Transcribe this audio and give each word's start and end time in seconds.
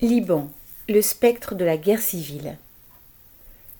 Liban, 0.00 0.48
le 0.88 1.02
spectre 1.02 1.56
de 1.56 1.64
la 1.64 1.76
guerre 1.76 2.00
civile. 2.00 2.56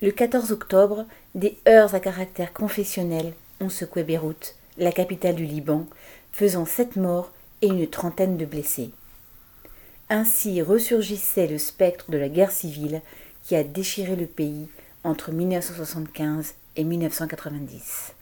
Le 0.00 0.10
14 0.10 0.50
octobre, 0.50 1.04
des 1.34 1.58
heurts 1.68 1.94
à 1.94 2.00
caractère 2.00 2.54
confessionnel 2.54 3.34
ont 3.60 3.68
secoué 3.68 4.02
Beyrouth, 4.02 4.54
la 4.78 4.92
capitale 4.92 5.34
du 5.34 5.44
Liban, 5.44 5.84
faisant 6.32 6.64
sept 6.64 6.96
morts 6.96 7.32
et 7.60 7.66
une 7.66 7.86
trentaine 7.86 8.38
de 8.38 8.46
blessés. 8.46 8.92
Ainsi 10.08 10.62
ressurgissait 10.62 11.48
le 11.48 11.58
spectre 11.58 12.10
de 12.10 12.16
la 12.16 12.30
guerre 12.30 12.50
civile 12.50 13.02
qui 13.42 13.54
a 13.54 13.62
déchiré 13.62 14.16
le 14.16 14.26
pays 14.26 14.68
entre 15.04 15.32
1975 15.32 16.54
et 16.76 16.84
1990. 16.84 18.14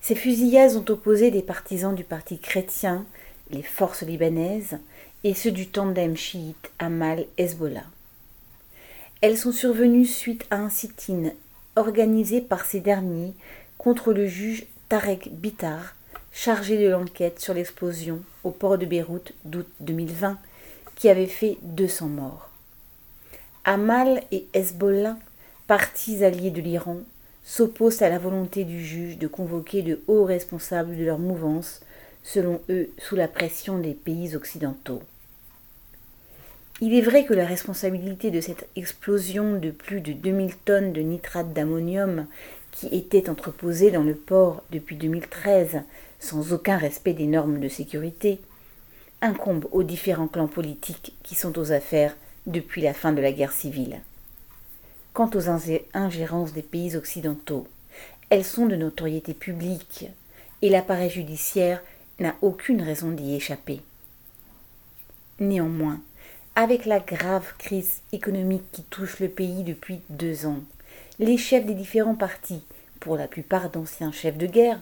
Ces 0.00 0.16
fusillades 0.16 0.74
ont 0.74 0.90
opposé 0.90 1.30
des 1.30 1.42
partisans 1.42 1.94
du 1.94 2.02
parti 2.02 2.40
chrétien, 2.40 3.06
les 3.50 3.62
forces 3.62 4.02
libanaises, 4.02 4.78
et 5.24 5.34
ceux 5.34 5.50
du 5.50 5.68
tandem 5.68 6.16
chiite 6.16 6.70
Amal-Hezbollah. 6.78 7.84
Elles 9.20 9.38
sont 9.38 9.52
survenues 9.52 10.06
suite 10.06 10.46
à 10.50 10.56
un 10.56 10.70
sit-in 10.70 11.32
organisé 11.74 12.40
par 12.40 12.64
ces 12.64 12.80
derniers 12.80 13.34
contre 13.76 14.12
le 14.12 14.26
juge 14.26 14.66
Tarek 14.88 15.30
Bitar, 15.32 15.96
chargé 16.32 16.78
de 16.78 16.88
l'enquête 16.88 17.40
sur 17.40 17.54
l'explosion 17.54 18.20
au 18.44 18.50
port 18.50 18.78
de 18.78 18.86
Beyrouth 18.86 19.32
d'août 19.44 19.68
2020, 19.80 20.38
qui 20.94 21.08
avait 21.08 21.26
fait 21.26 21.58
200 21.62 22.08
morts. 22.08 22.50
Amal 23.64 24.22
et 24.30 24.46
Hezbollah, 24.54 25.16
partis 25.66 26.24
alliés 26.24 26.50
de 26.50 26.60
l'Iran, 26.60 26.98
s'opposent 27.44 28.02
à 28.02 28.08
la 28.08 28.18
volonté 28.18 28.64
du 28.64 28.84
juge 28.84 29.18
de 29.18 29.26
convoquer 29.26 29.82
de 29.82 30.00
hauts 30.06 30.24
responsables 30.24 30.96
de 30.96 31.04
leur 31.04 31.18
mouvance 31.18 31.80
selon 32.28 32.60
eux, 32.68 32.90
sous 32.98 33.16
la 33.16 33.26
pression 33.26 33.78
des 33.78 33.94
pays 33.94 34.36
occidentaux. 34.36 35.02
Il 36.80 36.94
est 36.94 37.00
vrai 37.02 37.24
que 37.24 37.32
la 37.32 37.46
responsabilité 37.46 38.30
de 38.30 38.40
cette 38.40 38.68
explosion 38.76 39.58
de 39.58 39.70
plus 39.70 40.00
de 40.00 40.12
2000 40.12 40.54
tonnes 40.56 40.92
de 40.92 41.00
nitrate 41.00 41.52
d'ammonium 41.54 42.26
qui 42.70 42.86
était 42.88 43.30
entreposée 43.30 43.90
dans 43.90 44.02
le 44.02 44.14
port 44.14 44.62
depuis 44.70 44.96
2013 44.96 45.80
sans 46.20 46.52
aucun 46.52 46.76
respect 46.76 47.14
des 47.14 47.26
normes 47.26 47.60
de 47.60 47.68
sécurité 47.68 48.40
incombe 49.22 49.66
aux 49.72 49.82
différents 49.82 50.28
clans 50.28 50.48
politiques 50.48 51.16
qui 51.22 51.34
sont 51.34 51.58
aux 51.58 51.72
affaires 51.72 52.14
depuis 52.46 52.82
la 52.82 52.94
fin 52.94 53.12
de 53.12 53.22
la 53.22 53.32
guerre 53.32 53.52
civile. 53.52 54.00
Quant 55.14 55.30
aux 55.34 55.48
ingérences 55.48 56.52
des 56.52 56.62
pays 56.62 56.94
occidentaux, 56.94 57.66
elles 58.30 58.44
sont 58.44 58.66
de 58.66 58.76
notoriété 58.76 59.34
publique 59.34 60.06
et 60.62 60.68
l'appareil 60.68 61.10
judiciaire 61.10 61.82
n'a 62.18 62.34
aucune 62.42 62.82
raison 62.82 63.10
d'y 63.10 63.34
échapper. 63.34 63.80
Néanmoins, 65.40 66.00
avec 66.56 66.84
la 66.84 66.98
grave 66.98 67.54
crise 67.58 68.00
économique 68.12 68.64
qui 68.72 68.82
touche 68.82 69.20
le 69.20 69.28
pays 69.28 69.62
depuis 69.62 70.00
deux 70.10 70.46
ans, 70.46 70.60
les 71.18 71.36
chefs 71.36 71.66
des 71.66 71.74
différents 71.74 72.16
partis, 72.16 72.64
pour 73.00 73.16
la 73.16 73.28
plupart 73.28 73.70
d'anciens 73.70 74.12
chefs 74.12 74.38
de 74.38 74.46
guerre, 74.46 74.80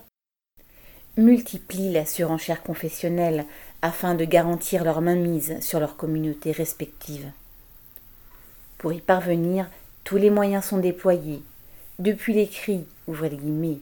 multiplient 1.17 1.93
la 1.93 2.07
surenchère 2.07 2.63
confessionnelle 2.63 3.45
afin 3.83 4.15
de 4.15 4.25
garantir 4.25 4.85
leur 4.85 5.01
mainmise 5.01 5.61
sur 5.61 5.81
leurs 5.81 5.97
communautés 5.97 6.53
respectives. 6.53 7.31
Pour 8.79 8.93
y 8.93 9.01
parvenir, 9.01 9.69
tous 10.05 10.17
les 10.17 10.31
moyens 10.31 10.65
sont 10.65 10.79
déployés, 10.79 11.43
depuis 11.99 12.35
les 12.35 12.49
cris, 12.49 12.87
ouvrez 13.07 13.31
les 13.31 13.39
guillemets, 13.39 13.79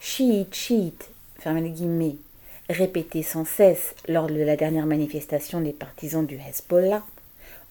chiite, 0.00 0.54
chiite, 0.54 1.10
fermez 1.38 1.60
les 1.60 1.70
guillemets, 1.70 2.16
répété 2.68 3.22
sans 3.22 3.44
cesse 3.44 3.94
lors 4.08 4.26
de 4.26 4.40
la 4.40 4.56
dernière 4.56 4.86
manifestation 4.86 5.60
des 5.60 5.72
partisans 5.72 6.26
du 6.26 6.36
Hezbollah, 6.36 7.02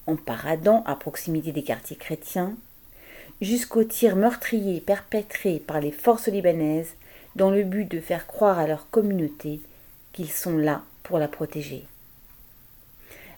en 0.08 0.16
paradant 0.16 0.84
à 0.86 0.95
proximité 0.95 1.52
des 1.52 1.64
quartiers 1.64 1.95
chrétiens, 1.95 2.56
jusqu'aux 3.42 3.84
tirs 3.84 4.16
meurtriers 4.16 4.81
perpétrés 4.81 5.62
par 5.66 5.80
les 5.80 5.92
forces 5.92 6.28
libanaises 6.28 6.94
dans 7.35 7.50
le 7.50 7.63
but 7.63 7.90
de 7.90 8.00
faire 8.00 8.28
croire 8.28 8.59
à 8.59 8.68
leur 8.68 8.90
communauté 8.90 9.62
qu'ils 10.13 10.31
sont 10.31 10.57
là 10.57 10.84
pour 11.03 11.18
la 11.18 11.28
protéger. 11.28 11.85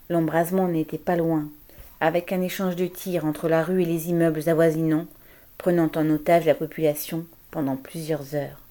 L'embrasement 0.09 0.68
n'était 0.68 0.97
pas 0.97 1.16
loin, 1.16 1.47
avec 2.02 2.31
un 2.31 2.42
échange 2.42 2.75
de 2.75 2.88
tirs 2.88 3.25
entre 3.25 3.47
la 3.47 3.63
rue 3.63 3.84
et 3.84 3.86
les 3.86 4.09
immeubles 4.09 4.50
avoisinants, 4.50 5.08
prenant 5.58 5.90
en 5.96 6.09
otage 6.09 6.46
la 6.46 6.56
population 6.56 7.25
pendant 7.52 7.78
plusieurs 7.78 8.36
heures. 8.36 8.62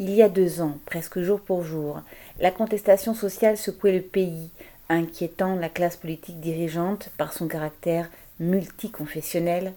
Il 0.00 0.10
y 0.10 0.22
a 0.22 0.28
deux 0.28 0.60
ans, 0.60 0.78
presque 0.86 1.18
jour 1.18 1.40
pour 1.40 1.64
jour, 1.64 2.02
la 2.38 2.52
contestation 2.52 3.14
sociale 3.14 3.56
secouait 3.56 3.96
le 3.96 4.02
pays, 4.02 4.50
inquiétant 4.88 5.56
la 5.56 5.68
classe 5.68 5.96
politique 5.96 6.38
dirigeante 6.38 7.10
par 7.18 7.32
son 7.32 7.48
caractère 7.48 8.08
multiconfessionnel 8.38 9.72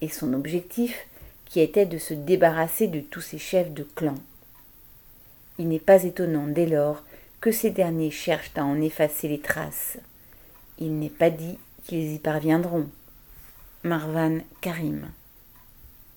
et 0.00 0.08
son 0.08 0.32
objectif 0.32 1.06
qui 1.44 1.60
était 1.60 1.86
de 1.86 1.98
se 1.98 2.14
débarrasser 2.14 2.88
de 2.88 2.98
tous 2.98 3.20
ces 3.20 3.38
chefs 3.38 3.70
de 3.72 3.84
clan. 3.94 4.16
Il 5.56 5.68
n'est 5.68 5.78
pas 5.78 6.02
étonnant 6.02 6.48
dès 6.48 6.66
lors 6.66 7.04
que 7.40 7.52
ces 7.52 7.70
derniers 7.70 8.10
cherchent 8.10 8.50
à 8.56 8.64
en 8.64 8.80
effacer 8.80 9.28
les 9.28 9.40
traces. 9.40 9.98
Il 10.80 10.98
n'est 10.98 11.10
pas 11.10 11.30
dit 11.30 11.58
qu'ils 11.84 12.12
y 12.12 12.18
parviendront. 12.18 12.88
Marvan 13.84 14.38
Karim 14.60 15.10